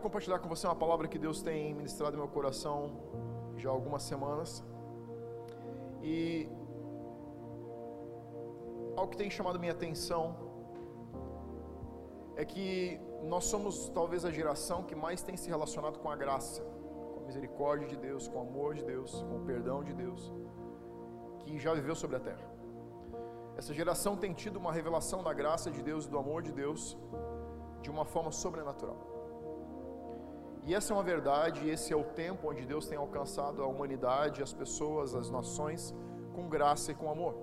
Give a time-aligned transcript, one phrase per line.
[0.00, 2.76] compartilhar com você uma palavra que Deus tem ministrado no meu coração
[3.56, 4.64] já há algumas semanas.
[6.02, 6.48] E
[8.96, 10.36] algo que tem chamado minha atenção
[12.36, 16.62] é que nós somos talvez a geração que mais tem se relacionado com a graça,
[17.14, 20.32] com a misericórdia de Deus, com o amor de Deus, com o perdão de Deus,
[21.40, 22.50] que já viveu sobre a terra.
[23.56, 26.96] Essa geração tem tido uma revelação da graça de Deus e do amor de Deus
[27.82, 29.19] de uma forma sobrenatural.
[30.66, 34.42] E essa é uma verdade, esse é o tempo onde Deus tem alcançado a humanidade,
[34.42, 35.94] as pessoas, as nações
[36.34, 37.34] com graça e com amor.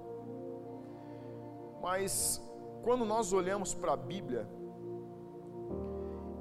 [1.81, 2.41] Mas
[2.83, 4.47] quando nós olhamos para a Bíblia,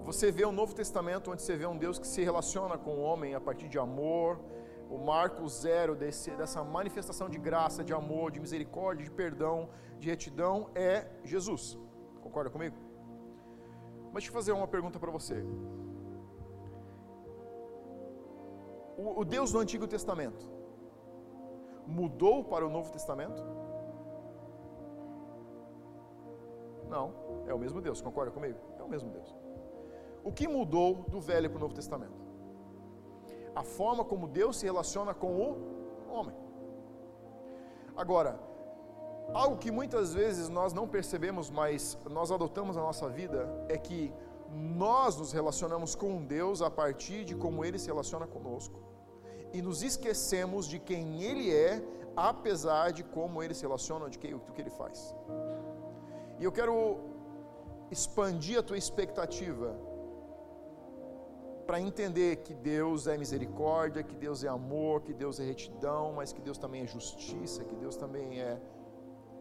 [0.05, 3.01] você vê o Novo Testamento onde você vê um Deus que se relaciona com o
[3.01, 4.39] homem a partir de amor,
[4.89, 9.69] o marco zero desse, dessa manifestação de graça, de amor, de misericórdia, de perdão,
[9.99, 11.79] de retidão é Jesus.
[12.23, 12.77] Concorda comigo?
[14.05, 15.45] Mas deixa eu fazer uma pergunta para você.
[18.97, 20.45] O, o Deus do Antigo Testamento
[21.87, 23.43] mudou para o Novo Testamento?
[26.89, 27.13] Não,
[27.47, 28.59] é o mesmo Deus, concorda comigo?
[28.79, 29.35] É o mesmo Deus.
[30.25, 32.21] O que mudou do Velho para o Novo Testamento?
[33.55, 36.37] A forma como Deus se relaciona com o homem.
[37.97, 38.39] Agora,
[39.33, 44.13] algo que muitas vezes nós não percebemos, mas nós adotamos na nossa vida, é que
[44.53, 48.81] nós nos relacionamos com Deus a partir de como Ele se relaciona conosco.
[49.53, 51.83] E nos esquecemos de quem Ele é,
[52.17, 55.15] apesar de como Ele se relaciona, de do que Ele faz.
[56.39, 56.99] E eu quero
[57.91, 59.77] expandir a tua expectativa
[61.67, 66.33] para entender que Deus é misericórdia, que Deus é amor, que Deus é retidão, mas
[66.33, 68.61] que Deus também é justiça, que Deus também é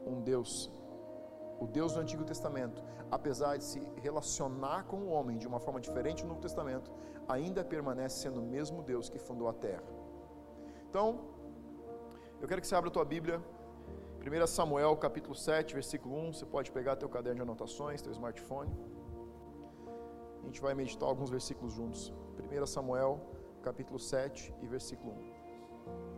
[0.07, 0.71] um Deus,
[1.59, 5.79] o Deus do Antigo Testamento, apesar de se relacionar com o homem de uma forma
[5.79, 6.91] diferente no Novo Testamento,
[7.27, 9.83] ainda permanece sendo o mesmo Deus que fundou a terra.
[10.89, 11.19] Então,
[12.41, 13.41] eu quero que você abra a tua Bíblia
[14.27, 18.71] 1 Samuel capítulo 7, versículo 1, você pode pegar teu caderno de anotações, teu smartphone.
[20.41, 22.11] A gente vai meditar alguns versículos juntos.
[22.39, 23.21] 1 Samuel
[23.61, 26.14] capítulo 7 e versículo 1.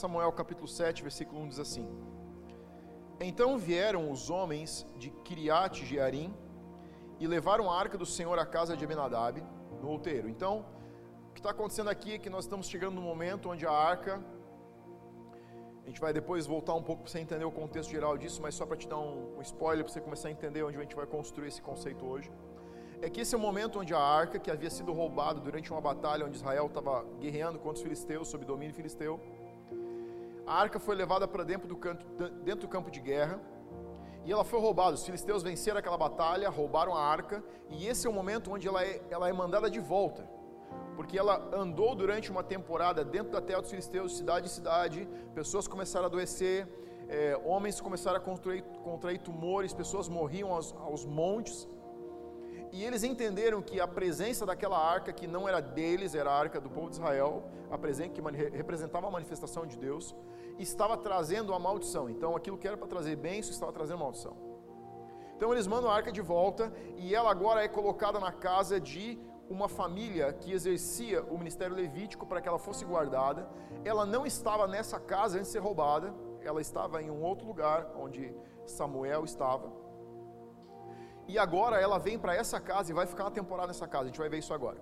[0.00, 1.86] Samuel capítulo 7, versículo 1 diz assim:
[3.22, 6.34] então vieram os homens de Kiriat Jearim
[7.18, 9.44] e levaram a arca do Senhor à casa de Abinadab,
[9.82, 10.26] no outeiro.
[10.26, 10.64] Então,
[11.28, 14.24] o que está acontecendo aqui é que nós estamos chegando no momento onde a arca.
[15.84, 18.54] A gente vai depois voltar um pouco para você entender o contexto geral disso, mas
[18.54, 20.96] só para te dar um, um spoiler, para você começar a entender onde a gente
[20.96, 22.32] vai construir esse conceito hoje.
[23.02, 25.80] É que esse é o momento onde a arca, que havia sido roubada durante uma
[25.80, 29.20] batalha onde Israel estava guerreando contra os filisteus, sob domínio filisteu,
[30.46, 32.06] a arca foi levada para dentro do, canto,
[32.42, 33.40] dentro do campo de guerra
[34.24, 34.94] e ela foi roubada.
[34.94, 38.84] Os filisteus venceram aquela batalha, roubaram a arca e esse é o momento onde ela
[38.84, 40.28] é, ela é mandada de volta.
[40.96, 45.66] Porque ela andou durante uma temporada dentro da terra dos filisteus, cidade em cidade, pessoas
[45.66, 46.68] começaram a adoecer,
[47.08, 51.66] é, homens começaram a contrair, contrair tumores, pessoas morriam aos, aos montes.
[52.72, 56.60] E eles entenderam que a presença daquela arca, que não era deles, era a arca
[56.60, 58.20] do povo de Israel, a presença que
[58.56, 60.14] representava a manifestação de Deus,
[60.58, 62.08] estava trazendo a maldição.
[62.08, 64.36] Então aquilo que era para trazer bênção estava trazendo maldição.
[65.36, 69.18] Então eles mandam a arca de volta e ela agora é colocada na casa de
[69.48, 73.48] uma família que exercia o ministério levítico para que ela fosse guardada.
[73.84, 77.90] Ela não estava nessa casa antes de ser roubada, ela estava em um outro lugar
[77.96, 78.32] onde
[78.64, 79.72] Samuel estava.
[81.32, 84.10] E agora ela vem para essa casa e vai ficar uma temporada nessa casa, a
[84.10, 84.80] gente vai ver isso agora.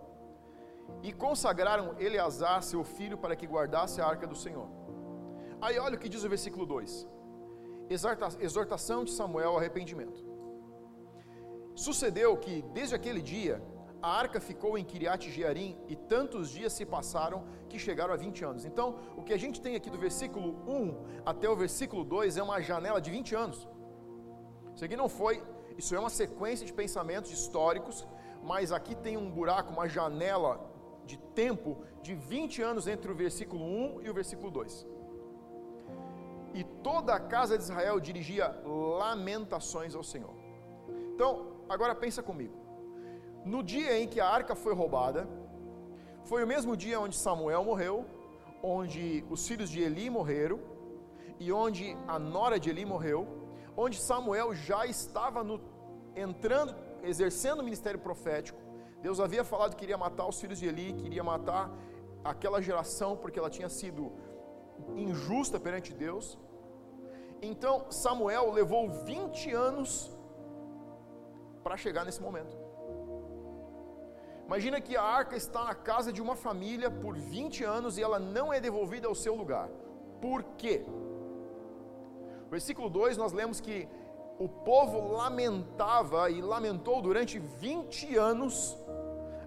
[1.03, 4.69] E consagraram Eleazar, seu filho, para que guardasse a arca do Senhor.
[5.61, 7.07] Aí olha o que diz o versículo 2:
[8.41, 10.21] exortação de Samuel ao arrependimento.
[11.75, 13.63] Sucedeu que, desde aquele dia,
[14.01, 18.45] a arca ficou em Kiriat Jearim e tantos dias se passaram que chegaram a 20
[18.51, 18.65] anos.
[18.71, 18.87] Então,
[19.17, 22.59] o que a gente tem aqui do versículo 1 até o versículo 2 é uma
[22.71, 23.69] janela de 20 anos.
[24.75, 25.43] Isso aqui não foi,
[25.79, 28.07] isso é uma sequência de pensamentos históricos,
[28.43, 30.53] mas aqui tem um buraco, uma janela
[31.07, 34.99] de tempo de 20 anos entre o versículo 1 e o versículo 2
[36.59, 40.35] e toda a casa de Israel dirigia lamentações ao Senhor.
[41.15, 42.55] Então, agora pensa comigo.
[43.45, 45.29] No dia em que a arca foi roubada,
[46.25, 48.05] foi o mesmo dia onde Samuel morreu,
[48.63, 50.59] onde os filhos de Eli morreram
[51.39, 53.27] e onde a nora de Eli morreu,
[53.83, 55.57] onde Samuel já estava no,
[56.17, 56.75] entrando,
[57.11, 58.61] exercendo o ministério profético,
[59.01, 61.71] Deus havia falado que iria matar os filhos de Eli, queria matar
[62.25, 64.13] aquela geração porque ela tinha sido
[64.97, 66.37] injusta perante Deus.
[67.41, 70.11] Então Samuel levou 20 anos
[71.63, 72.57] para chegar nesse momento.
[74.49, 78.19] Imagina que a arca está na casa de uma família por 20 anos e ela
[78.19, 79.69] não é devolvida ao seu lugar.
[80.21, 80.85] Por quê?
[82.51, 83.89] Versículo 2 nós lemos que
[84.39, 88.77] o povo lamentava e lamentou durante 20 anos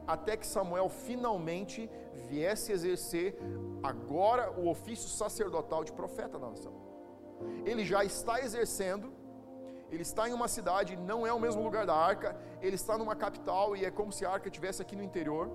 [0.06, 1.90] até que Samuel finalmente
[2.28, 3.38] viesse exercer
[3.82, 6.74] agora o ofício sacerdotal de profeta na nação.
[7.66, 9.12] Ele já está exercendo,
[9.90, 13.16] ele está em uma cidade, não é o mesmo lugar da arca, ele está numa
[13.16, 15.50] capital e é como se a arca estivesse aqui no interior.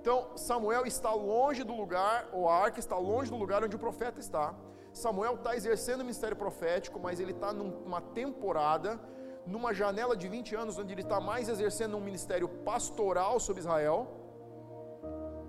[0.00, 3.78] Então, Samuel está longe do lugar, ou a arca está longe do lugar onde o
[3.78, 4.54] profeta está.
[4.94, 9.00] Samuel está exercendo o ministério profético, mas ele está numa temporada,
[9.44, 14.06] numa janela de 20 anos, onde ele está mais exercendo um ministério pastoral sobre Israel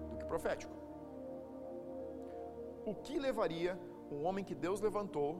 [0.10, 0.74] do que profético.
[2.86, 3.80] O que levaria
[4.12, 5.32] um homem que Deus levantou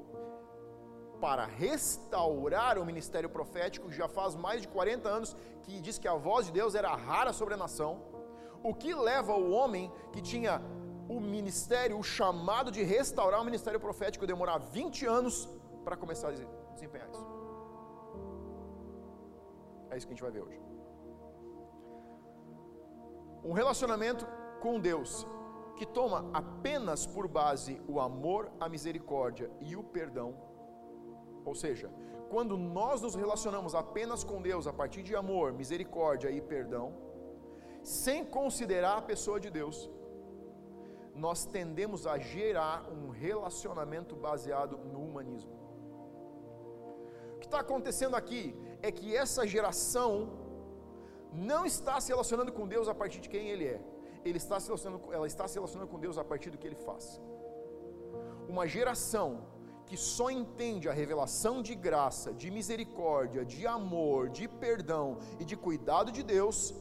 [1.20, 6.14] para restaurar o ministério profético, já faz mais de 40 anos que diz que a
[6.14, 8.02] voz de Deus era rara sobre a nação.
[8.62, 10.62] O que leva o homem que tinha
[11.08, 15.50] o ministério, o chamado de restaurar o ministério profético, demorar 20 anos
[15.84, 17.26] para começar a desempenhar isso?
[19.90, 20.60] É isso que a gente vai ver hoje.
[23.44, 24.28] Um relacionamento
[24.60, 25.26] com Deus
[25.78, 30.36] que toma apenas por base o amor, a misericórdia e o perdão.
[31.44, 31.92] Ou seja,
[32.30, 36.94] quando nós nos relacionamos apenas com Deus a partir de amor, misericórdia e perdão,
[37.84, 39.90] sem considerar a pessoa de Deus,
[41.16, 45.54] nós tendemos a gerar um relacionamento baseado no humanismo.
[47.36, 50.12] O que está acontecendo aqui é que essa geração
[51.32, 53.82] não está se relacionando com Deus a partir de quem Ele é
[54.30, 56.76] ele está se relacionando, ela está se relacionando com Deus a partir do que ele
[56.76, 57.22] faz.
[58.50, 59.46] Uma geração
[59.86, 65.56] que só entende a revelação de graça, de misericórdia, de amor, de perdão e de
[65.56, 66.74] cuidado de Deus,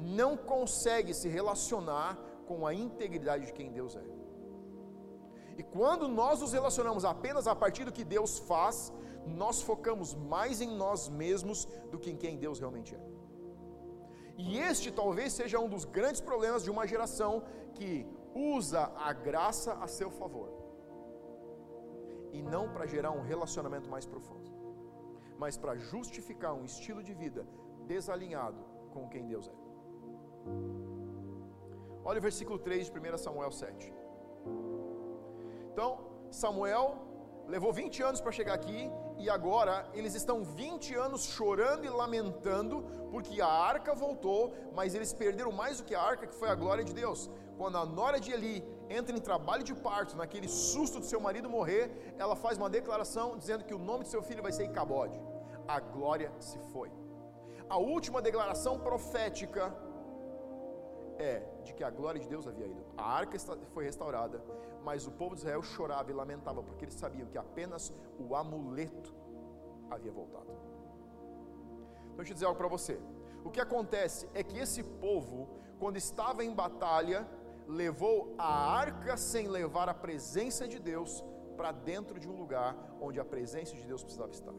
[0.00, 2.18] não consegue se relacionar
[2.48, 4.06] com a integridade de quem Deus é.
[5.60, 8.92] E quando nós nos relacionamos apenas a partir do que Deus faz,
[9.42, 13.02] nós focamos mais em nós mesmos do que em quem Deus realmente é.
[14.36, 17.42] E este talvez seja um dos grandes problemas de uma geração
[17.74, 20.48] que usa a graça a seu favor.
[22.32, 24.48] E não para gerar um relacionamento mais profundo,
[25.36, 27.44] mas para justificar um estilo de vida
[27.86, 28.62] desalinhado
[28.92, 30.97] com quem Deus é.
[32.04, 33.92] Olha o versículo 3 de 1 Samuel 7.
[35.72, 35.98] Então,
[36.30, 36.96] Samuel
[37.46, 42.84] levou 20 anos para chegar aqui e agora eles estão 20 anos chorando e lamentando
[43.10, 46.54] porque a arca voltou, mas eles perderam mais do que a arca, que foi a
[46.54, 47.30] glória de Deus.
[47.56, 51.48] Quando a nora de Eli entra em trabalho de parto, naquele susto de seu marido
[51.48, 55.20] morrer, ela faz uma declaração dizendo que o nome de seu filho vai ser Icabode.
[55.66, 56.90] A glória se foi.
[57.68, 59.74] A última declaração profética
[61.18, 62.84] é de que a glória de Deus havia ido.
[62.96, 63.36] A arca
[63.74, 64.42] foi restaurada,
[64.84, 69.14] mas o povo de Israel chorava e lamentava porque eles sabiam que apenas o amuleto
[69.90, 70.50] havia voltado.
[72.06, 72.98] Então, deixa eu dizer algo para você.
[73.44, 75.48] O que acontece é que esse povo,
[75.78, 77.28] quando estava em batalha,
[77.66, 81.24] levou a arca sem levar a presença de Deus
[81.56, 84.54] para dentro de um lugar onde a presença de Deus precisava estar.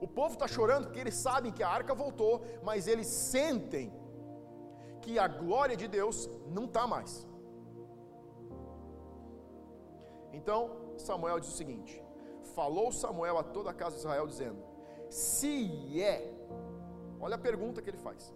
[0.00, 3.92] O povo está chorando porque eles sabem que a arca voltou, mas eles sentem
[5.02, 7.26] que a glória de Deus não está mais.
[10.32, 12.02] Então Samuel diz o seguinte:
[12.54, 14.62] Falou Samuel a toda a casa de Israel, dizendo:
[15.08, 16.32] Se é,
[17.20, 18.34] olha a pergunta que ele faz.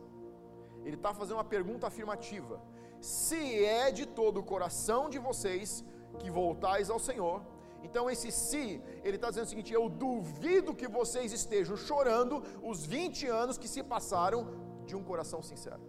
[0.84, 2.60] Ele está fazendo uma pergunta afirmativa:
[3.00, 5.84] Se é de todo o coração de vocês
[6.18, 7.40] que voltais ao Senhor,
[7.86, 12.84] então, esse se, ele está dizendo o seguinte: eu duvido que vocês estejam chorando os
[12.86, 14.40] 20 anos que se passaram
[14.86, 15.82] de um coração sincero.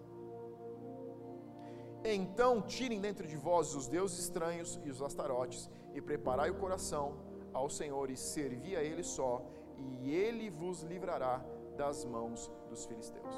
[2.08, 7.18] Então tirem dentro de vós os deuses estranhos e os astarotes, e preparai o coração
[7.52, 9.42] ao Senhor e servi a Ele só,
[9.76, 11.44] e Ele vos livrará
[11.76, 13.36] das mãos dos filisteus.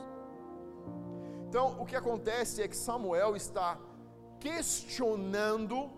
[1.48, 3.80] Então, o que acontece é que Samuel está
[4.38, 5.90] questionando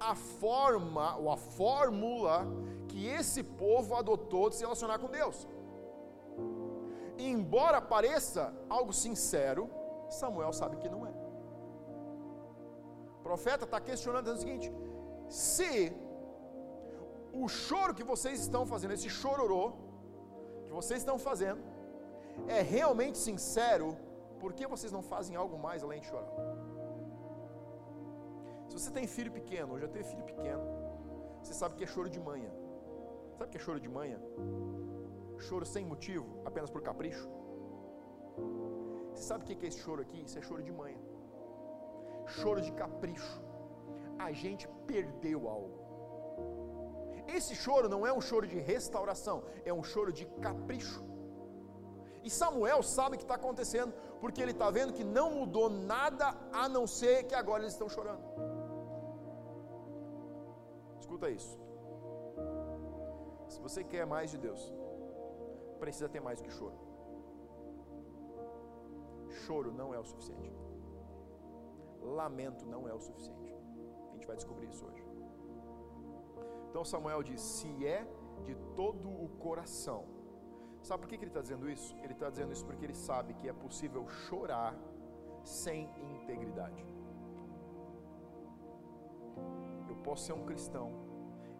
[0.00, 2.46] a forma ou a fórmula
[2.88, 5.46] que esse povo adotou de se relacionar com Deus.
[7.16, 9.70] E embora pareça algo sincero,
[10.10, 11.07] Samuel sabe que não é
[13.28, 14.68] profeta está questionando dizendo o seguinte:
[15.28, 15.92] se
[17.42, 19.64] o choro que vocês estão fazendo, esse chororô
[20.66, 21.62] que vocês estão fazendo,
[22.56, 23.88] é realmente sincero,
[24.40, 26.32] por que vocês não fazem algo mais além de chorar?
[28.68, 30.64] Se você tem filho pequeno, ou já teve filho pequeno,
[31.42, 32.50] você sabe que é choro de manhã.
[33.36, 34.18] Sabe o que é choro de manhã?
[35.46, 37.28] Choro sem motivo, apenas por capricho.
[39.12, 40.18] Você sabe o que é esse choro aqui?
[40.26, 40.98] Isso é choro de manhã.
[42.36, 43.40] Choro de capricho.
[44.18, 45.78] A gente perdeu algo.
[47.36, 51.02] Esse choro não é um choro de restauração, é um choro de capricho.
[52.22, 56.34] E Samuel sabe o que está acontecendo, porque ele está vendo que não mudou nada
[56.52, 58.22] a não ser que agora eles estão chorando.
[60.98, 61.58] Escuta isso.
[63.48, 64.62] Se você quer mais de Deus,
[65.78, 66.78] precisa ter mais que choro.
[69.46, 70.67] Choro não é o suficiente.
[72.00, 73.54] Lamento não é o suficiente.
[74.10, 75.04] A gente vai descobrir isso hoje.
[76.68, 78.06] Então Samuel diz: se é
[78.44, 80.04] de todo o coração.
[80.82, 81.96] Sabe por que, que ele está dizendo isso?
[82.02, 84.76] Ele está dizendo isso porque ele sabe que é possível chorar
[85.42, 86.86] sem integridade.
[89.88, 91.07] Eu posso ser um cristão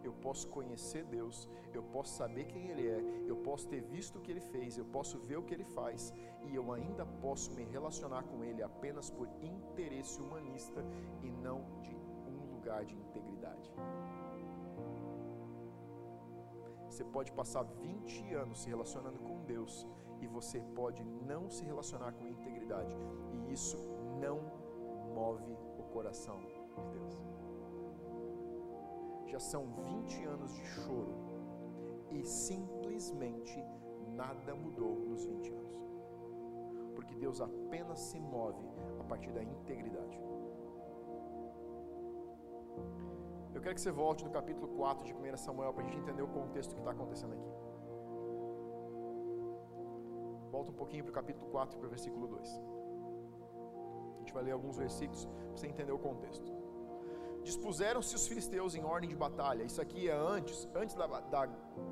[0.03, 4.21] eu posso conhecer Deus, eu posso saber quem Ele é, eu posso ter visto o
[4.21, 6.13] que Ele fez, eu posso ver o que Ele faz,
[6.43, 10.83] e eu ainda posso me relacionar com Ele apenas por interesse humanista
[11.21, 13.73] e não de um lugar de integridade.
[16.87, 19.87] Você pode passar 20 anos se relacionando com Deus
[20.19, 22.97] e você pode não se relacionar com integridade,
[23.31, 23.77] e isso
[24.19, 24.39] não
[25.13, 27.29] move o coração de Deus
[29.29, 31.13] já são 20 anos de choro
[32.09, 33.63] e simplesmente
[34.15, 35.79] nada mudou nos 20 anos.
[36.95, 38.67] Porque Deus apenas se move
[38.99, 40.19] a partir da integridade.
[43.53, 46.21] Eu quero que você volte no capítulo 4 de 1 Samuel para a gente entender
[46.21, 47.51] o contexto que está acontecendo aqui.
[50.51, 52.61] Volta um pouquinho para o capítulo 4, para o versículo 2.
[54.15, 56.58] A gente vai ler alguns versículos para você entender o contexto
[57.43, 59.63] dispuseram-se os filisteus em ordem de batalha.
[59.63, 61.49] Isso aqui é antes, antes da, da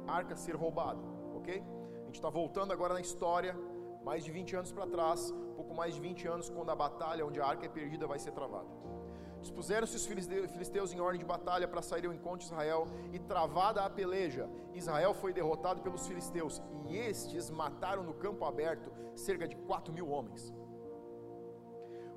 [0.08, 1.00] arca ser roubada,
[1.36, 1.64] ok?
[2.02, 3.56] A gente está voltando agora na história,
[4.04, 7.40] mais de 20 anos para trás, pouco mais de 20 anos, quando a batalha onde
[7.40, 8.68] a arca é perdida vai ser travada.
[9.42, 13.84] Dispuseram-se os filisteus em ordem de batalha para sair ao encontro de Israel, e travada
[13.84, 19.56] a peleja, Israel foi derrotado pelos filisteus, e estes mataram no campo aberto cerca de
[19.56, 20.54] 4 mil homens.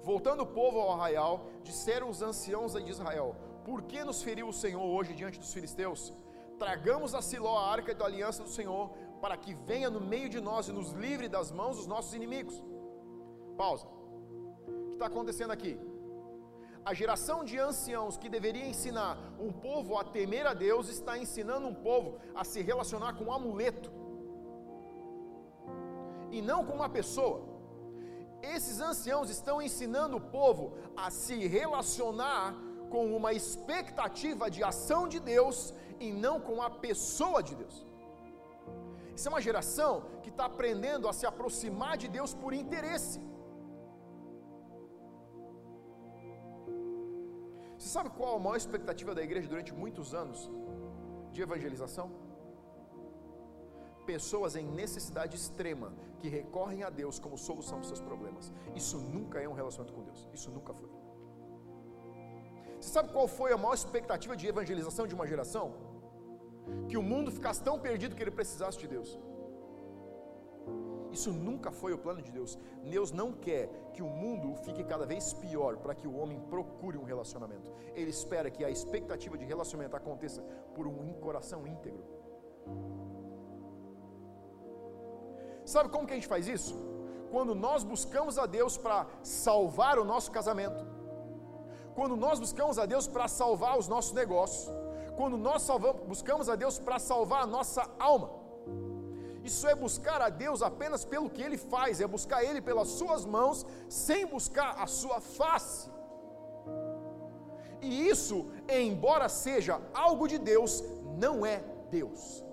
[0.02, 4.52] Voltando o povo ao arraial, disseram os anciãos de Israel: Por que nos feriu o
[4.52, 6.12] Senhor hoje diante dos filisteus?
[6.58, 8.90] Tragamos a Siló a arca da aliança do Senhor,
[9.20, 12.62] para que venha no meio de nós e nos livre das mãos dos nossos inimigos.
[13.56, 13.86] Pausa.
[13.86, 15.78] O que está acontecendo aqui?
[16.84, 21.66] A geração de anciãos que deveria ensinar um povo a temer a Deus está ensinando
[21.66, 23.90] um povo a se relacionar com um amuleto
[26.30, 27.49] e não com uma pessoa.
[28.42, 32.54] Esses anciãos estão ensinando o povo a se relacionar
[32.90, 37.86] com uma expectativa de ação de Deus e não com a pessoa de Deus.
[39.14, 43.20] Isso é uma geração que está aprendendo a se aproximar de Deus por interesse.
[47.76, 50.50] Você sabe qual a maior expectativa da igreja durante muitos anos
[51.32, 52.10] de evangelização?
[54.10, 58.52] pessoas em necessidade extrema que recorrem a Deus como solução para os seus problemas.
[58.74, 60.28] Isso nunca é um relacionamento com Deus.
[60.32, 60.90] Isso nunca foi.
[62.80, 65.66] Você sabe qual foi a maior expectativa de evangelização de uma geração?
[66.88, 69.18] Que o mundo ficasse tão perdido que ele precisasse de Deus.
[71.10, 72.58] Isso nunca foi o plano de Deus.
[72.84, 76.96] Deus não quer que o mundo fique cada vez pior para que o homem procure
[76.96, 77.72] um relacionamento.
[77.94, 80.40] Ele espera que a expectativa de relacionamento aconteça
[80.74, 82.04] por um coração íntegro.
[85.72, 86.72] Sabe como que a gente faz isso?
[87.32, 90.82] Quando nós buscamos a Deus para salvar o nosso casamento,
[91.94, 94.68] quando nós buscamos a Deus para salvar os nossos negócios,
[95.18, 98.28] quando nós salvamos, buscamos a Deus para salvar a nossa alma.
[99.44, 103.24] Isso é buscar a Deus apenas pelo que Ele faz, é buscar Ele pelas Suas
[103.24, 105.88] mãos, sem buscar a Sua face.
[107.80, 110.82] E isso, embora seja algo de Deus,
[111.24, 111.58] não é
[111.90, 112.49] Deus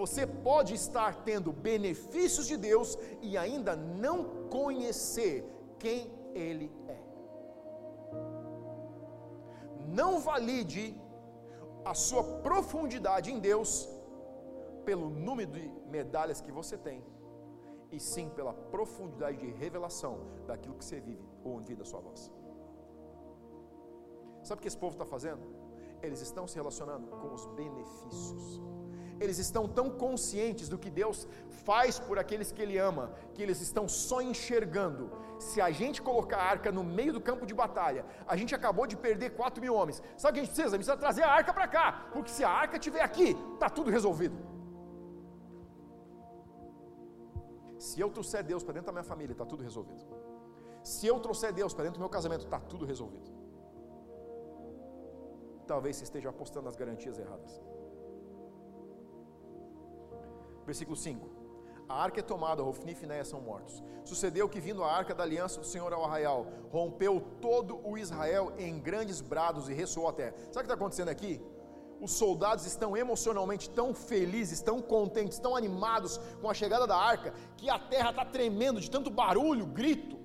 [0.00, 5.34] você pode estar tendo benefícios de Deus e ainda não conhecer
[5.78, 6.00] quem
[6.34, 7.00] Ele é.
[10.00, 10.84] Não valide
[11.84, 13.88] a sua profundidade em Deus
[14.84, 16.98] pelo número de medalhas que você tem,
[17.90, 20.14] e sim pela profundidade de revelação
[20.46, 22.30] daquilo que você vive ou ouve da sua voz.
[24.42, 25.42] Sabe o que esse povo está fazendo?
[26.02, 28.60] Eles estão se relacionando com os benefícios
[29.20, 31.26] eles estão tão conscientes do que Deus
[31.64, 35.10] faz por aqueles que Ele ama, que eles estão só enxergando.
[35.38, 38.86] Se a gente colocar a arca no meio do campo de batalha, a gente acabou
[38.86, 40.02] de perder 4 mil homens.
[40.16, 40.76] Sabe o que a gente precisa?
[40.76, 43.68] A gente precisa trazer a arca para cá, porque se a arca estiver aqui, está
[43.68, 44.36] tudo resolvido.
[47.78, 50.04] Se eu trouxer Deus para dentro da minha família, está tudo resolvido.
[50.82, 53.30] Se eu trouxer Deus para dentro do meu casamento, está tudo resolvido.
[55.66, 57.60] Talvez você esteja apostando nas garantias erradas.
[60.66, 61.46] Versículo 5.
[61.88, 63.82] A arca é tomada, Rofni e Finéia são mortos.
[64.04, 68.52] Sucedeu que, vindo a arca da aliança do Senhor ao arraial, rompeu todo o Israel
[68.58, 70.34] em grandes brados e ressoou a terra.
[70.36, 71.40] Sabe o que está acontecendo aqui?
[72.00, 77.32] Os soldados estão emocionalmente tão felizes, tão contentes, tão animados com a chegada da arca,
[77.56, 80.16] que a terra está tremendo de tanto barulho, grito.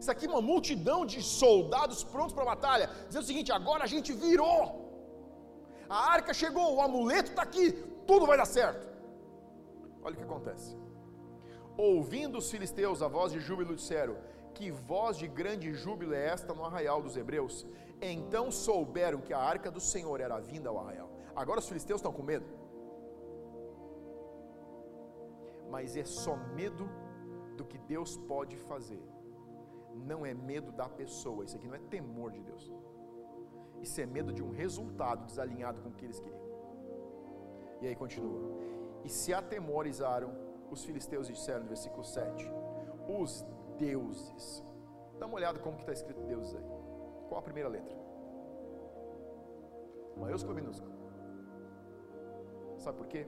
[0.00, 3.84] Isso aqui é uma multidão de soldados prontos para a batalha, dizendo o seguinte: agora
[3.84, 4.82] a gente virou.
[5.88, 7.66] A arca chegou, o amuleto está aqui,
[8.06, 8.86] tudo vai dar certo.
[10.02, 10.76] Olha o que acontece.
[11.76, 14.16] Ouvindo os filisteus a voz de júbilo, disseram:
[14.54, 17.66] Que voz de grande júbilo é esta no arraial dos hebreus?
[18.00, 21.10] Então souberam que a arca do Senhor era vinda ao arraial.
[21.34, 22.46] Agora os filisteus estão com medo.
[25.70, 26.88] Mas é só medo
[27.56, 29.02] do que Deus pode fazer.
[29.94, 31.44] Não é medo da pessoa.
[31.44, 32.70] Isso aqui não é temor de Deus.
[33.80, 36.41] Isso é medo de um resultado desalinhado com o que eles queriam.
[37.82, 38.40] E aí continua.
[39.04, 40.30] E se atemorizaram,
[40.70, 42.48] os filisteus disseram no versículo 7:
[43.08, 43.44] Os
[43.76, 44.64] deuses.
[45.18, 46.64] Dá uma olhada como que está escrito deuses aí.
[47.28, 47.96] Qual a primeira letra?
[50.16, 50.92] Maiúsculo ou minúsculo?
[52.78, 53.26] Sabe por quê?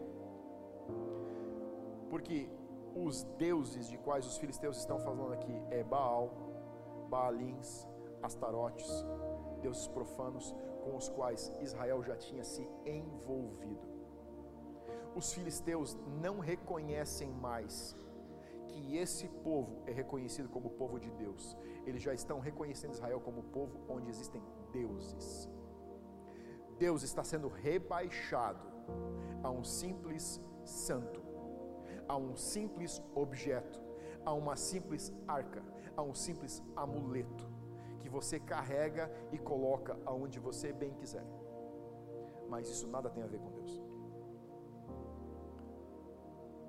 [2.08, 2.48] Porque
[2.94, 6.30] os deuses de quais os filisteus estão falando aqui é Baal,
[7.08, 7.88] Baalins,
[8.22, 9.04] Astarotes,
[9.60, 13.93] deuses profanos com os quais Israel já tinha se envolvido
[15.14, 17.96] os filisteus não reconhecem mais
[18.68, 21.56] que esse povo é reconhecido como povo de Deus.
[21.86, 25.48] Eles já estão reconhecendo Israel como povo onde existem deuses.
[26.78, 28.66] Deus está sendo rebaixado
[29.42, 31.22] a um simples santo,
[32.08, 33.80] a um simples objeto,
[34.24, 35.62] a uma simples arca,
[35.96, 37.48] a um simples amuleto
[38.00, 41.24] que você carrega e coloca aonde você bem quiser.
[42.48, 43.93] Mas isso nada tem a ver com Deus.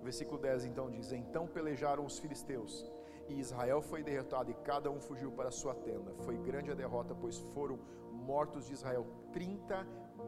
[0.05, 2.85] Versículo 10 então diz: Então pelejaram os filisteus,
[3.27, 6.13] e Israel foi derrotado, e cada um fugiu para sua tenda.
[6.25, 7.79] Foi grande a derrota, pois foram
[8.11, 9.83] mortos de Israel 30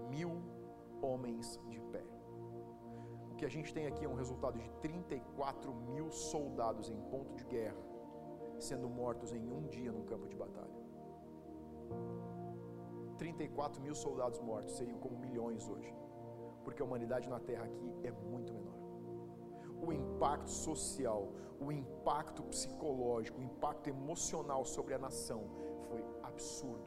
[0.09, 0.31] mil
[0.99, 2.03] homens de pé.
[3.31, 7.35] O que a gente tem aqui é um resultado de 34 mil soldados em ponto
[7.35, 7.77] de guerra,
[8.57, 10.75] sendo mortos em um dia no campo de batalha.
[13.19, 15.95] 34 mil soldados mortos seriam como milhões hoje,
[16.63, 18.76] porque a humanidade na terra aqui é muito menor
[19.81, 25.43] o impacto social, o impacto psicológico, o impacto emocional sobre a nação
[25.87, 26.85] foi absurdo.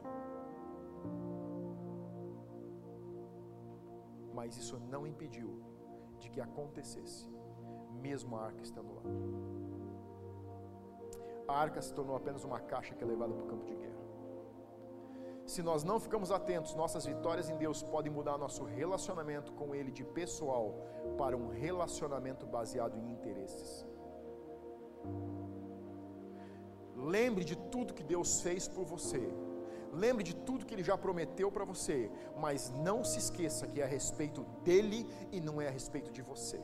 [4.33, 5.61] Mas isso não impediu
[6.19, 7.29] de que acontecesse,
[8.01, 9.01] mesmo a arca estando lá.
[11.47, 14.10] A arca se tornou apenas uma caixa que é levada para o campo de guerra.
[15.51, 19.91] Se nós não ficamos atentos, nossas vitórias em Deus podem mudar nosso relacionamento com Ele
[19.91, 20.73] de pessoal
[21.17, 23.85] para um relacionamento baseado em interesses.
[26.95, 29.21] Lembre de tudo que Deus fez por você.
[29.91, 32.09] Lembre de tudo que Ele já prometeu para você.
[32.37, 36.21] Mas não se esqueça que é a respeito dele e não é a respeito de
[36.21, 36.61] você.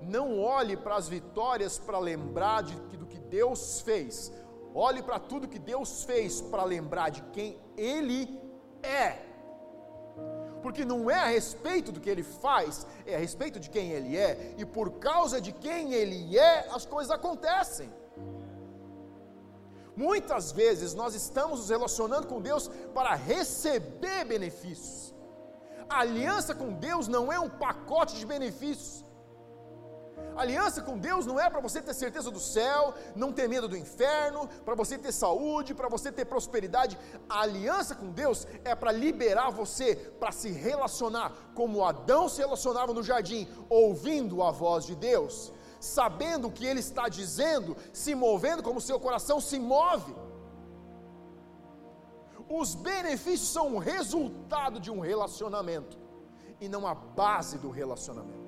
[0.00, 4.32] Não olhe para as vitórias para lembrar de, do que Deus fez
[4.74, 8.40] Olhe para tudo que Deus fez para lembrar de quem Ele
[8.82, 9.22] é.
[10.62, 14.16] Porque não é a respeito do que Ele faz, é a respeito de quem Ele
[14.16, 14.54] é.
[14.58, 17.88] E por causa de quem Ele é, as coisas acontecem.
[19.96, 25.14] Muitas vezes nós estamos nos relacionando com Deus para receber benefícios.
[25.88, 29.04] A aliança com Deus não é um pacote de benefícios.
[30.36, 33.76] Aliança com Deus não é para você ter certeza do céu, não ter medo do
[33.76, 36.98] inferno, para você ter saúde, para você ter prosperidade.
[37.28, 42.92] A aliança com Deus é para liberar você para se relacionar como Adão se relacionava
[42.92, 48.62] no jardim, ouvindo a voz de Deus, sabendo o que ele está dizendo, se movendo
[48.62, 50.14] como seu coração se move.
[52.48, 55.96] Os benefícios são o resultado de um relacionamento
[56.60, 58.43] e não a base do relacionamento.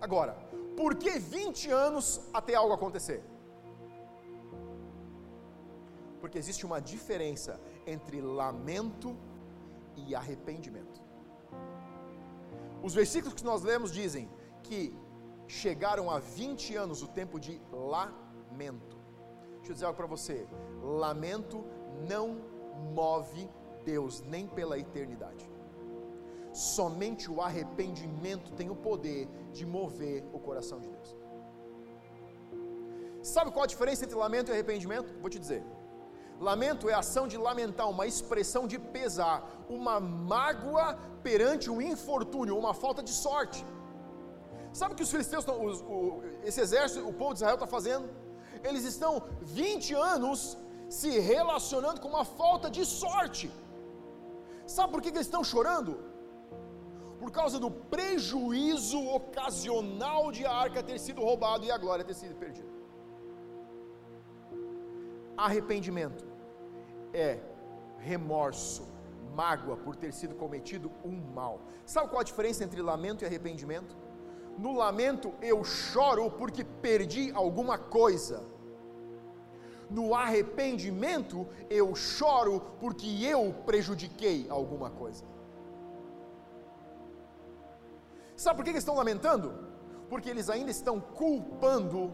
[0.00, 0.32] Agora,
[0.76, 3.22] por que 20 anos até algo acontecer?
[6.20, 9.16] Porque existe uma diferença entre lamento
[9.96, 11.00] e arrependimento.
[12.82, 14.30] Os versículos que nós lemos dizem
[14.62, 14.96] que
[15.46, 18.96] chegaram a 20 anos o tempo de lamento.
[19.56, 20.46] Deixa eu dizer algo para você:
[20.82, 21.64] lamento
[22.08, 22.38] não
[22.94, 23.50] move
[23.84, 25.49] Deus nem pela eternidade.
[26.52, 31.16] Somente o arrependimento tem o poder de mover o coração de Deus.
[33.22, 35.12] Sabe qual a diferença entre lamento e arrependimento?
[35.20, 35.62] Vou te dizer.
[36.40, 42.56] Lamento é a ação de lamentar, uma expressão de pesar, uma mágoa perante um infortúnio,
[42.56, 43.64] uma falta de sorte.
[44.72, 48.08] Sabe o que os filisteus, os, o, esse exército, o povo de Israel está fazendo?
[48.64, 50.56] Eles estão 20 anos
[50.88, 53.50] se relacionando com uma falta de sorte.
[54.66, 56.09] Sabe por que, que eles estão chorando?
[57.20, 62.14] Por causa do prejuízo ocasional de a arca ter sido roubado e a glória ter
[62.14, 62.68] sido perdida.
[65.36, 66.24] Arrependimento
[67.12, 67.30] é
[67.98, 68.84] remorso,
[69.34, 71.60] mágoa por ter sido cometido um mal.
[71.84, 73.94] Sabe qual a diferença entre lamento e arrependimento?
[74.56, 78.42] No lamento eu choro porque perdi alguma coisa.
[79.90, 85.24] No arrependimento eu choro porque eu prejudiquei alguma coisa.
[88.40, 89.52] Sabe por que eles estão lamentando?
[90.08, 92.10] Porque eles ainda estão culpando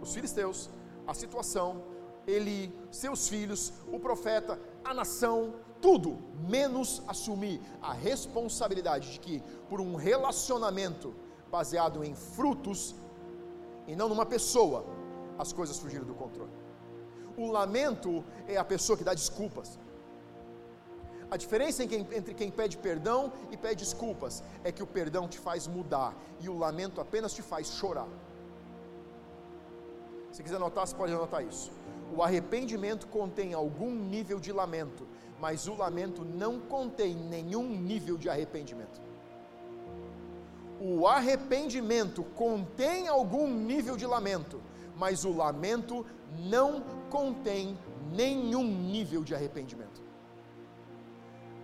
[0.00, 0.70] os filisteus,
[1.06, 1.82] a situação,
[2.26, 6.16] ele, seus filhos, o profeta, a nação, tudo,
[6.48, 11.14] menos assumir a responsabilidade de que, por um relacionamento
[11.50, 12.94] baseado em frutos
[13.86, 14.82] e não numa pessoa,
[15.38, 16.52] as coisas fugiram do controle.
[17.36, 19.78] O lamento é a pessoa que dá desculpas.
[21.28, 25.66] A diferença entre quem pede perdão e pede desculpas é que o perdão te faz
[25.66, 28.06] mudar e o lamento apenas te faz chorar.
[30.30, 31.72] Se quiser anotar, você pode anotar isso.
[32.14, 35.06] O arrependimento contém algum nível de lamento,
[35.40, 39.00] mas o lamento não contém nenhum nível de arrependimento.
[40.80, 44.60] O arrependimento contém algum nível de lamento,
[44.96, 46.06] mas o lamento
[46.38, 47.76] não contém
[48.12, 50.05] nenhum nível de arrependimento.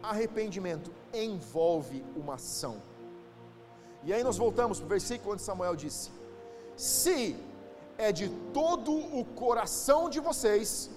[0.03, 2.77] Arrependimento envolve uma ação.
[4.05, 6.11] E aí nós voltamos para o versículo onde Samuel disse:
[6.77, 7.37] Se
[7.97, 10.91] é de todo o coração de vocês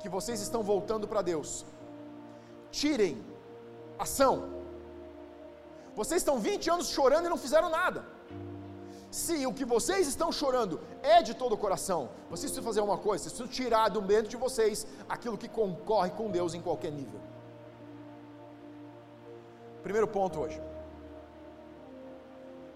[0.00, 1.64] que vocês estão voltando para Deus.
[2.70, 3.22] Tirem
[3.98, 4.48] ação.
[5.94, 8.04] Vocês estão 20 anos chorando e não fizeram nada.
[9.10, 12.96] Se o que vocês estão chorando é de todo o coração, vocês precisam fazer uma
[12.96, 16.92] coisa, vocês precisam tirar do dentro de vocês aquilo que concorre com Deus em qualquer
[16.92, 17.20] nível.
[19.82, 20.60] Primeiro ponto hoje.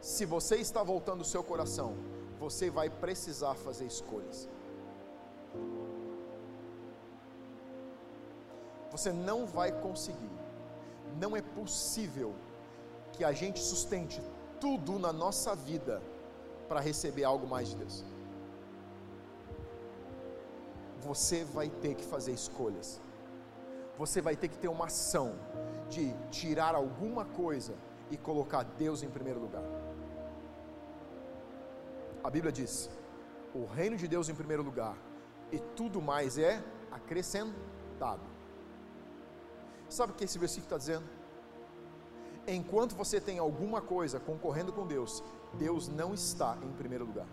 [0.00, 1.94] Se você está voltando o seu coração
[2.44, 4.48] você vai precisar fazer escolhas.
[8.90, 10.30] Você não vai conseguir,
[11.18, 12.34] não é possível
[13.12, 14.20] que a gente sustente
[14.60, 16.02] tudo na nossa vida
[16.68, 18.04] para receber algo mais de Deus.
[21.00, 23.00] Você vai ter que fazer escolhas.
[23.98, 25.34] Você vai ter que ter uma ação
[25.88, 27.74] de tirar alguma coisa
[28.10, 29.62] e colocar Deus em primeiro lugar.
[32.22, 32.90] A Bíblia diz:
[33.54, 34.96] o reino de Deus em primeiro lugar,
[35.52, 38.22] e tudo mais é acrescentado.
[39.88, 41.04] Sabe o que esse versículo está dizendo?
[42.46, 45.22] Enquanto você tem alguma coisa concorrendo com Deus,
[45.54, 47.26] Deus não está em primeiro lugar.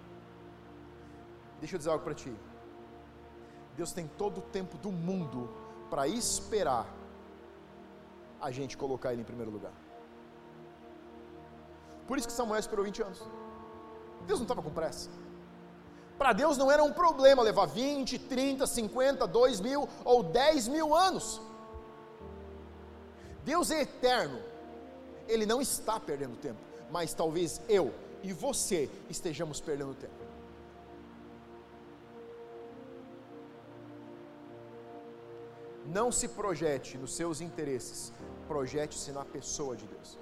[1.59, 2.33] Deixa eu dizer algo para ti.
[3.75, 5.49] Deus tem todo o tempo do mundo
[5.89, 6.87] para esperar
[8.41, 9.73] a gente colocar Ele em primeiro lugar.
[12.07, 13.21] Por isso que Samuel esperou 20 anos.
[14.25, 15.09] Deus não estava com pressa.
[16.17, 20.95] Para Deus não era um problema levar 20, 30, 50, 2 mil ou 10 mil
[20.95, 21.41] anos.
[23.43, 24.39] Deus é eterno,
[25.27, 26.59] Ele não está perdendo tempo,
[26.91, 30.20] mas talvez eu e você estejamos perdendo tempo.
[35.93, 38.13] Não se projete nos seus interesses,
[38.47, 40.17] projete-se na pessoa de Deus.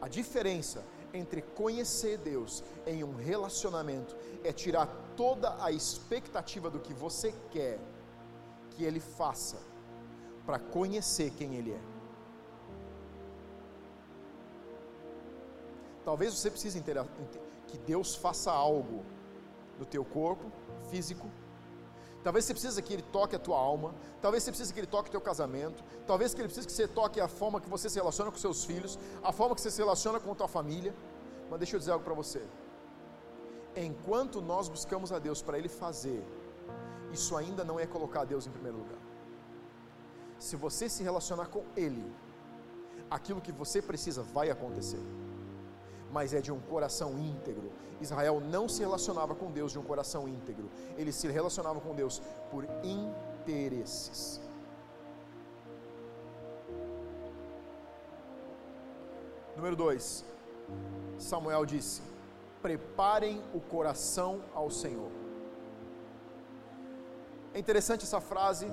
[0.00, 6.94] A diferença entre conhecer Deus em um relacionamento é tirar toda a expectativa do que
[6.94, 7.78] você quer
[8.70, 9.58] que Ele faça
[10.46, 11.80] para conhecer quem Ele é.
[16.02, 16.82] Talvez você precise
[17.66, 19.04] que Deus faça algo
[19.78, 20.50] no teu corpo
[20.90, 21.30] físico
[22.22, 25.08] Talvez você precise que ele toque a tua alma, talvez você precise que ele toque
[25.08, 27.98] o teu casamento, talvez que ele precise que você toque a forma que você se
[27.98, 30.94] relaciona com seus filhos, a forma que você se relaciona com a tua família.
[31.50, 32.42] Mas deixa eu dizer algo para você.
[33.74, 36.22] Enquanto nós buscamos a Deus para ele fazer,
[37.12, 38.98] isso ainda não é colocar Deus em primeiro lugar.
[40.38, 42.04] Se você se relacionar com ele,
[43.10, 45.00] aquilo que você precisa vai acontecer.
[46.10, 47.70] Mas é de um coração íntegro.
[48.00, 50.68] Israel não se relacionava com Deus de um coração íntegro.
[50.96, 52.20] Ele se relacionava com Deus
[52.50, 54.40] por interesses.
[59.56, 60.24] Número 2.
[61.18, 62.02] Samuel disse:
[62.62, 65.10] Preparem o coração ao Senhor.
[67.52, 68.66] É interessante essa frase.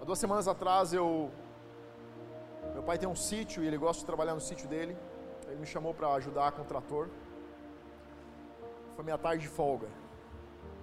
[0.00, 1.30] Há duas semanas atrás eu.
[2.72, 4.96] Meu pai tem um sítio e ele gosta de trabalhar no sítio dele.
[5.48, 7.08] Ele me chamou para ajudar com o trator.
[8.94, 9.88] Foi minha tarde de folga,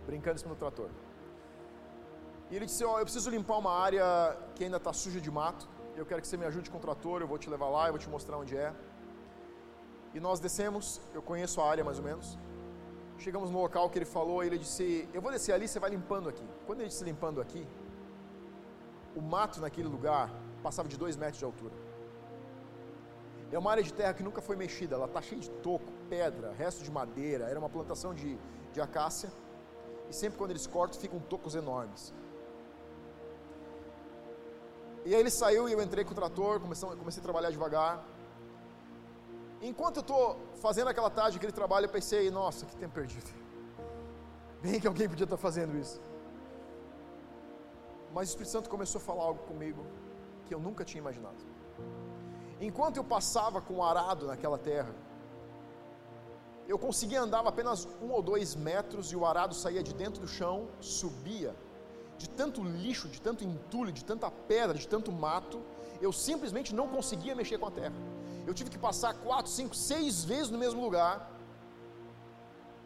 [0.05, 0.89] brincando cima do trator.
[2.49, 4.05] E ele disse: Ó, oh, eu preciso limpar uma área
[4.55, 5.67] que ainda está suja de mato.
[5.95, 7.21] Eu quero que você me ajude com o trator.
[7.21, 8.73] Eu vou te levar lá, eu vou te mostrar onde é.
[10.13, 10.99] E nós descemos.
[11.13, 12.37] Eu conheço a área mais ou menos.
[13.17, 16.27] Chegamos no local que ele falou, ele disse: Eu vou descer ali, você vai limpando
[16.27, 16.45] aqui.
[16.65, 17.65] Quando ele disse limpando aqui,
[19.15, 20.29] o mato naquele lugar
[20.61, 21.73] passava de dois metros de altura.
[23.51, 26.53] É uma área de terra que nunca foi mexida, ela está cheia de toco, pedra,
[26.53, 28.37] resto de madeira, era uma plantação de,
[28.71, 29.29] de acácia.
[30.09, 32.13] E sempre quando eles cortam, ficam tocos enormes.
[35.03, 38.05] E aí ele saiu e eu entrei com o trator, comecei, comecei a trabalhar devagar.
[39.61, 43.31] Enquanto eu estou fazendo aquela tarde, aquele trabalho, eu pensei, nossa, que tempo perdido.
[44.61, 45.99] Bem que alguém podia estar fazendo isso.
[48.13, 49.85] Mas o Espírito Santo começou a falar algo comigo
[50.45, 51.37] que eu nunca tinha imaginado.
[52.61, 54.93] Enquanto eu passava com o arado naquela terra,
[56.67, 60.27] eu conseguia andar apenas um ou dois metros e o arado saía de dentro do
[60.27, 61.55] chão, subia,
[62.19, 65.59] de tanto lixo, de tanto entulho, de tanta pedra, de tanto mato,
[65.99, 67.95] eu simplesmente não conseguia mexer com a terra.
[68.45, 71.31] Eu tive que passar quatro, cinco, seis vezes no mesmo lugar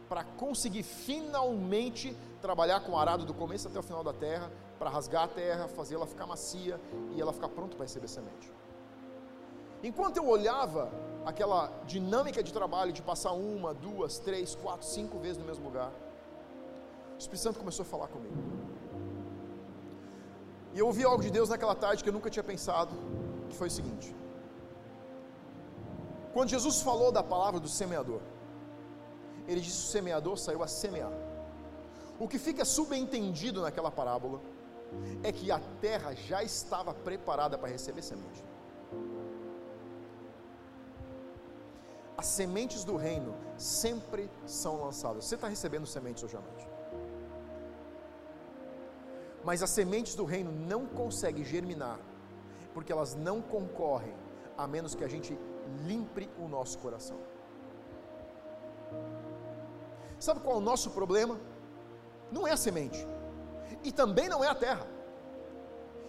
[0.08, 4.90] para conseguir finalmente trabalhar com o arado do começo até o final da terra, para
[4.90, 6.80] rasgar a terra, fazer ela ficar macia
[7.14, 8.52] e ela ficar pronta para receber semente.
[9.90, 10.84] Enquanto eu olhava
[11.32, 11.62] aquela
[11.94, 15.92] dinâmica de trabalho de passar uma, duas, três, quatro, cinco vezes no mesmo lugar,
[17.16, 18.36] o Espírito Santo começou a falar comigo.
[20.74, 22.96] E eu ouvi algo de Deus naquela tarde que eu nunca tinha pensado,
[23.50, 24.08] que foi o seguinte:
[26.34, 28.22] quando Jesus falou da palavra do semeador,
[29.48, 31.14] ele disse: o semeador saiu a semear.
[32.20, 34.42] O que fica subentendido naquela parábola
[35.22, 38.44] é que a terra já estava preparada para receber semente.
[42.18, 45.26] As sementes do reino sempre são lançadas.
[45.26, 46.68] Você está recebendo sementes hoje à noite.
[49.44, 52.00] Mas as sementes do reino não conseguem germinar,
[52.74, 54.16] porque elas não concorrem,
[54.58, 55.38] a menos que a gente
[55.86, 57.18] limpe o nosso coração.
[60.20, 61.40] Sabe qual é o nosso problema?
[62.32, 63.06] Não é a semente,
[63.84, 64.88] e também não é a terra.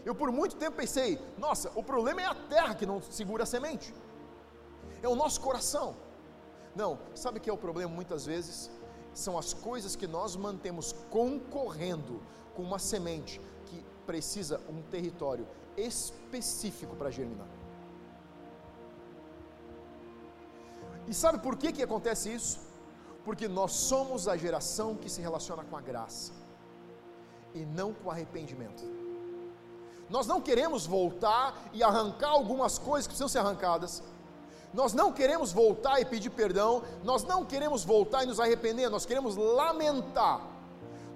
[0.04, 3.46] Eu por muito tempo pensei, nossa, o problema é a terra que não segura a
[3.46, 3.92] semente,
[5.02, 5.96] é o nosso coração.
[6.74, 8.70] Não, sabe o que é o problema muitas vezes?
[9.14, 12.20] São as coisas que nós mantemos concorrendo
[12.54, 17.48] com uma semente que precisa um território específico para germinar.
[21.08, 22.58] E sabe por que, que acontece isso?
[23.24, 26.32] Porque nós somos a geração que se relaciona com a graça
[27.54, 28.82] e não com arrependimento.
[30.08, 34.02] Nós não queremos voltar e arrancar algumas coisas que precisam ser arrancadas.
[34.74, 39.06] Nós não queremos voltar e pedir perdão, nós não queremos voltar e nos arrepender, nós
[39.06, 40.56] queremos lamentar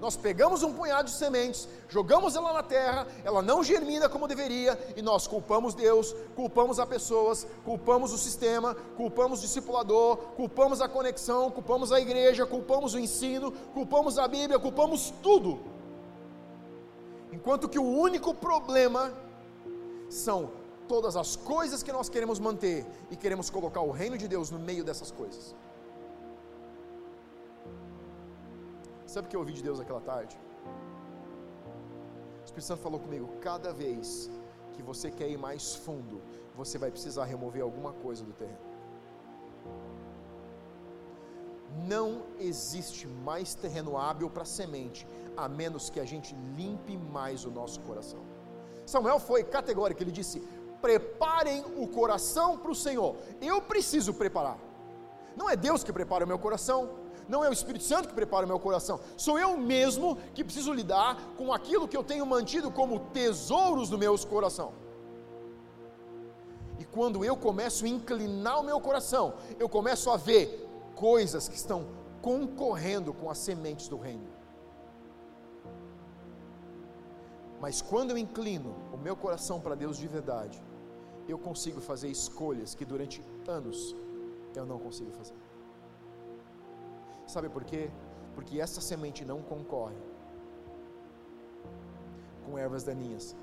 [0.01, 4.79] nós pegamos um punhado de sementes, jogamos ela na terra, ela não germina como deveria,
[4.97, 10.89] e nós culpamos Deus, culpamos as pessoas, culpamos o sistema, culpamos o discipulador, culpamos a
[10.89, 15.61] conexão, culpamos a igreja, culpamos o ensino, culpamos a Bíblia, culpamos tudo.
[17.31, 19.13] Enquanto que o único problema
[20.09, 20.51] são
[20.93, 22.79] todas as coisas que nós queremos manter
[23.13, 25.55] e queremos colocar o reino de Deus no meio dessas coisas.
[29.13, 30.35] Sabe o que eu ouvi de Deus naquela tarde?
[32.41, 34.29] O Espírito Santo falou comigo: cada vez
[34.75, 36.21] que você quer ir mais fundo,
[36.57, 38.67] você vai precisar remover alguma coisa do terreno.
[41.93, 42.09] Não
[42.51, 47.79] existe mais terreno hábil para semente, a menos que a gente limpe mais o nosso
[47.89, 48.23] coração.
[48.93, 50.43] Samuel foi categórico, ele disse:
[50.81, 53.17] preparem o coração para o Senhor.
[53.41, 54.59] Eu preciso preparar.
[55.37, 56.91] Não é Deus que prepara o meu coração,
[57.29, 60.73] não é o Espírito Santo que prepara o meu coração, sou eu mesmo que preciso
[60.73, 64.73] lidar com aquilo que eu tenho mantido como tesouros no meu coração.
[66.81, 71.55] E quando eu começo a inclinar o meu coração, eu começo a ver coisas que
[71.55, 71.87] estão
[72.21, 74.29] concorrendo com as sementes do reino.
[77.61, 80.61] Mas quando eu inclino o meu coração para Deus de verdade,
[81.31, 83.95] eu consigo fazer escolhas que durante anos
[84.55, 85.35] eu não consigo fazer.
[87.27, 87.91] Sabe por quê?
[88.35, 89.97] Porque essa semente não concorre
[92.45, 93.37] com ervas daninhas.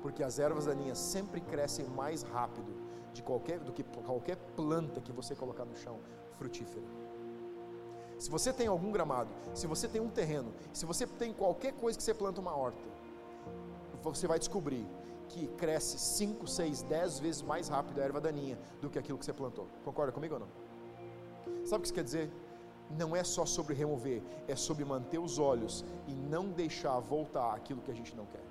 [0.00, 2.72] Porque as ervas daninhas sempre crescem mais rápido
[3.12, 5.98] de qualquer, do que qualquer planta que você colocar no chão
[6.38, 6.84] frutífera.
[8.18, 11.98] Se você tem algum gramado, se você tem um terreno, se você tem qualquer coisa
[11.98, 12.82] que você planta uma horta,
[14.02, 14.86] você vai descobrir
[15.28, 19.24] que cresce 5, 6, 10 vezes mais rápido a erva daninha do que aquilo que
[19.24, 19.66] você plantou.
[19.84, 20.48] Concorda comigo ou não?
[21.64, 22.30] Sabe o que isso quer dizer?
[22.90, 27.80] Não é só sobre remover, é sobre manter os olhos e não deixar voltar aquilo
[27.80, 28.42] que a gente não quer.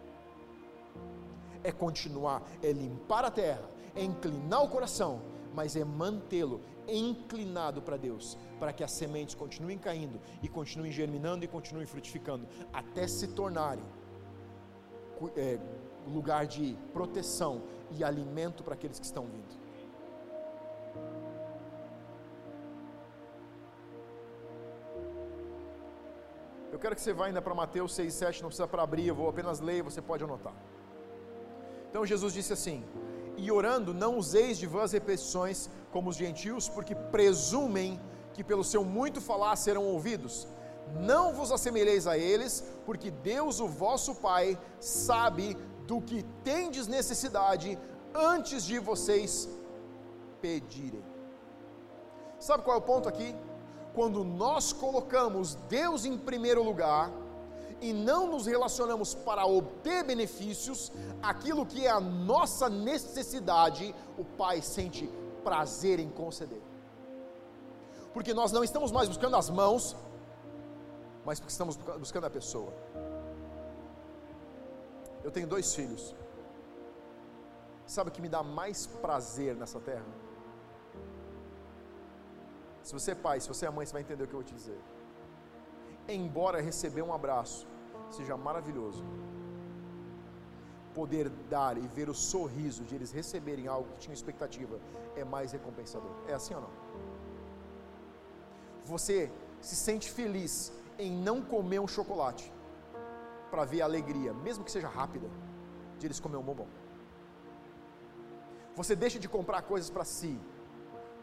[1.63, 5.21] É continuar, é limpar a terra, é inclinar o coração,
[5.53, 11.45] mas é mantê-lo inclinado para Deus, para que as sementes continuem caindo e continuem germinando
[11.45, 13.83] e continuem frutificando, até se tornarem
[15.35, 15.59] é,
[16.07, 17.61] lugar de proteção
[17.91, 19.61] e alimento para aqueles que estão vindo.
[26.71, 29.15] Eu quero que você vá ainda para Mateus 6, 7, não precisa para abrir, eu
[29.15, 30.53] vou apenas ler e você pode anotar.
[31.89, 32.83] Então Jesus disse assim:
[33.35, 37.99] E orando, não useis de vãs repetições como os gentios, porque presumem
[38.33, 40.47] que pelo seu muito falar serão ouvidos.
[40.93, 45.57] Não vos assemelheis a eles, porque Deus, o vosso Pai, sabe
[45.91, 47.77] do que tendes necessidade
[48.15, 49.49] antes de vocês
[50.39, 51.03] pedirem.
[52.39, 53.35] Sabe qual é o ponto aqui?
[53.93, 57.11] Quando nós colocamos Deus em primeiro lugar,
[57.81, 64.61] e não nos relacionamos para obter benefícios, aquilo que é a nossa necessidade, o Pai
[64.61, 65.09] sente
[65.43, 66.61] prazer em conceder.
[68.13, 69.93] Porque nós não estamos mais buscando as mãos,
[71.25, 72.71] mas estamos buscando a pessoa.
[75.23, 76.15] Eu tenho dois filhos.
[77.85, 80.05] Sabe o que me dá mais prazer nessa terra?
[82.83, 84.49] Se você é pai, se você é mãe, você vai entender o que eu vou
[84.51, 84.79] te dizer.
[86.07, 87.67] Embora receber um abraço
[88.09, 89.03] seja maravilhoso,
[90.93, 94.79] poder dar e ver o sorriso de eles receberem algo que tinham expectativa
[95.15, 96.11] é mais recompensador.
[96.27, 96.69] É assim ou não?
[98.85, 99.31] Você
[99.61, 102.51] se sente feliz em não comer um chocolate
[103.51, 105.29] para ver a alegria, mesmo que seja rápida,
[105.99, 106.67] de eles comer um bombom.
[108.75, 110.39] Você deixa de comprar coisas para si,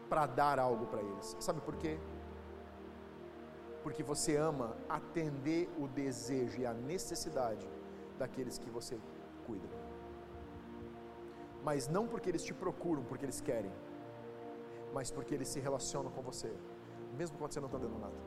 [0.07, 1.35] para dar algo para eles.
[1.39, 1.97] Sabe por quê?
[3.81, 7.67] Porque você ama atender o desejo e a necessidade
[8.19, 8.97] daqueles que você
[9.47, 9.67] cuida.
[11.63, 13.71] Mas não porque eles te procuram, porque eles querem,
[14.93, 16.53] mas porque eles se relacionam com você,
[17.17, 18.19] mesmo quando você não está dando nada.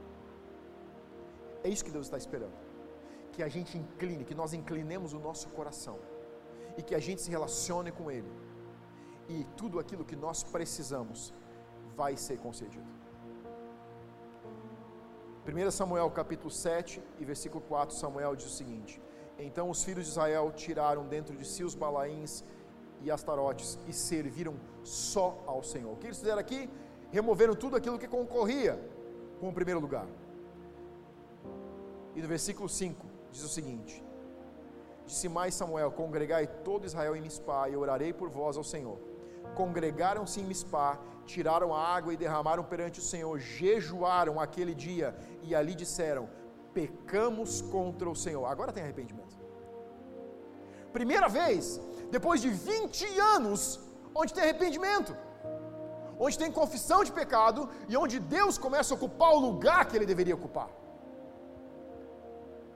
[1.63, 2.72] É isso que Deus está esperando
[3.33, 5.99] que a gente incline, que nós inclinemos o nosso coração
[6.77, 8.31] e que a gente se relacione com Ele.
[9.29, 11.33] E tudo aquilo que nós precisamos
[11.97, 12.87] vai ser concedido.
[15.45, 19.01] 1 Samuel capítulo 7 e versículo 4, Samuel diz o seguinte:
[19.39, 22.45] Então os filhos de Israel tiraram dentro de si os balaíns
[23.01, 25.93] e astarotes e serviram só ao Senhor.
[25.93, 26.71] O que eles fizeram aqui?
[27.11, 28.79] Removeram tudo aquilo que concorria
[29.41, 30.07] com o primeiro lugar.
[32.15, 34.05] E no versículo 5, diz o seguinte:
[35.07, 38.99] Disse mais Samuel: Congregai todo Israel em Mispá e orarei por vós ao Senhor.
[39.55, 45.55] Congregaram-se em Mispá, tiraram a água e derramaram perante o Senhor, jejuaram aquele dia e
[45.55, 46.29] ali disseram:
[46.73, 48.45] Pecamos contra o Senhor.
[48.47, 49.37] Agora tem arrependimento.
[50.93, 53.81] Primeira vez, depois de 20 anos,
[54.15, 55.17] onde tem arrependimento,
[56.19, 60.07] onde tem confissão de pecado e onde Deus começa a ocupar o lugar que ele
[60.07, 60.69] deveria ocupar.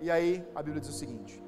[0.00, 1.42] E aí a Bíblia diz o seguinte,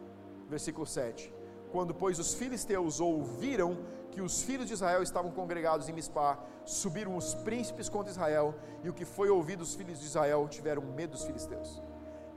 [0.49, 1.33] versículo 7:
[1.71, 3.79] Quando, pois, os filisteus ouviram
[4.11, 8.89] que os filhos de Israel estavam congregados em Mispá, subiram os príncipes contra Israel, e
[8.89, 11.83] o que foi ouvido os filhos de Israel tiveram medo dos filisteus.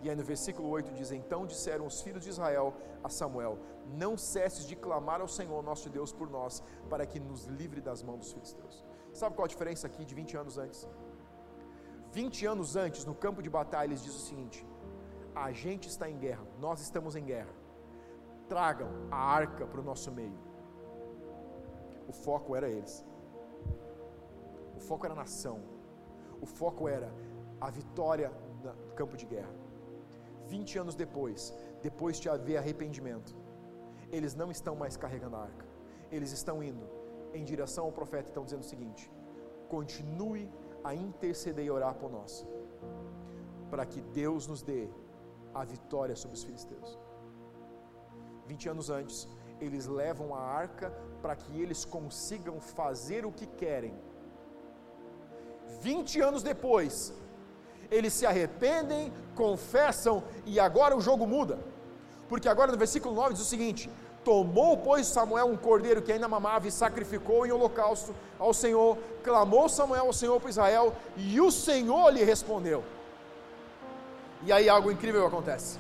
[0.03, 2.73] E aí no versículo 8 diz: Então disseram os filhos de Israel
[3.03, 3.57] a Samuel:
[3.88, 8.03] Não cesses de clamar ao Senhor nosso Deus por nós, para que nos livre das
[8.03, 8.83] mãos dos filisteus.
[9.13, 10.88] Sabe qual a diferença aqui de 20 anos antes?
[12.11, 14.65] 20 anos antes, no campo de batalha, eles diz o seguinte:
[15.36, 17.53] a gente está em guerra, nós estamos em guerra.
[18.47, 20.38] Tragam a arca para o nosso meio.
[22.07, 23.05] O foco era eles.
[24.75, 25.61] O foco era a nação.
[26.41, 27.13] O foco era
[27.59, 28.32] a vitória
[28.63, 29.53] no campo de guerra.
[30.47, 33.34] 20 anos depois, depois de haver arrependimento,
[34.11, 35.65] eles não estão mais carregando a arca.
[36.11, 36.86] Eles estão indo
[37.34, 39.09] em direção ao profeta e estão dizendo o seguinte:
[39.69, 40.49] continue
[40.84, 42.45] a interceder e orar por nós,
[43.69, 44.89] para que Deus nos dê
[45.53, 46.97] a vitória sobre os filisteus.
[48.47, 49.27] 20 anos antes,
[49.59, 50.91] eles levam a arca
[51.21, 53.93] para que eles consigam fazer o que querem.
[55.81, 57.13] 20 anos depois,
[57.89, 61.59] eles se arrependem, confessam e agora o jogo muda.
[62.27, 63.89] Porque agora no versículo 9 diz o seguinte:
[64.23, 68.97] Tomou, pois, Samuel um cordeiro que ainda mamava e sacrificou em holocausto ao Senhor.
[69.23, 72.83] Clamou Samuel ao Senhor para Israel e o Senhor lhe respondeu.
[74.43, 75.79] E aí algo incrível acontece.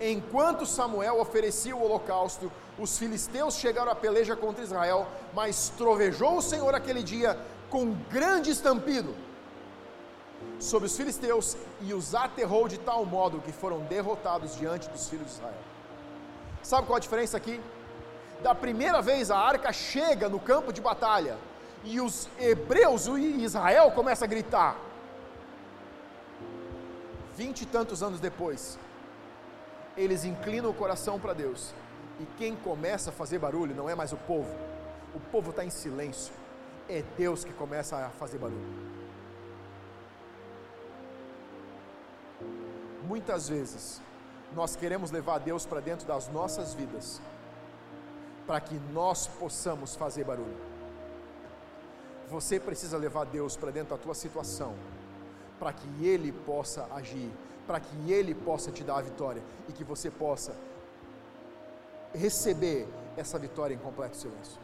[0.00, 6.42] Enquanto Samuel oferecia o holocausto, os filisteus chegaram à peleja contra Israel, mas trovejou o
[6.42, 7.38] Senhor aquele dia
[7.68, 9.14] com grande estampido
[10.58, 15.26] sobre os filisteus e os aterrou de tal modo que foram derrotados diante dos filhos
[15.26, 15.54] de Israel.
[16.62, 17.60] Sabe qual a diferença aqui?
[18.42, 21.36] Da primeira vez a arca chega no campo de batalha
[21.84, 24.76] e os hebreus e Israel começam a gritar.
[27.36, 28.78] Vinte e tantos anos depois,
[29.96, 31.72] eles inclinam o coração para Deus
[32.18, 34.54] e quem começa a fazer barulho não é mais o povo,
[35.14, 36.32] o povo está em silêncio,
[36.88, 38.90] é Deus que começa a fazer barulho.
[43.04, 44.00] Muitas vezes,
[44.54, 47.20] nós queremos levar Deus para dentro das nossas vidas,
[48.46, 50.56] para que nós possamos fazer barulho.
[52.28, 54.74] Você precisa levar Deus para dentro da tua situação,
[55.60, 57.30] para que Ele possa agir,
[57.66, 60.56] para que Ele possa te dar a vitória e que você possa
[62.14, 64.58] receber essa vitória em completo silêncio.